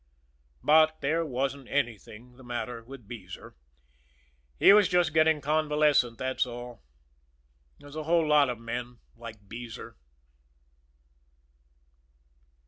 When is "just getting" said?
4.89-5.41